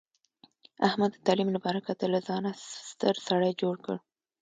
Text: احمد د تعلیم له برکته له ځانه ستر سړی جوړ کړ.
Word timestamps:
احمد 0.87 1.11
د 1.13 1.17
تعلیم 1.27 1.49
له 1.55 1.59
برکته 1.65 2.05
له 2.13 2.19
ځانه 2.27 2.51
ستر 2.89 3.15
سړی 3.27 3.51
جوړ 3.61 3.75
کړ. 3.85 3.95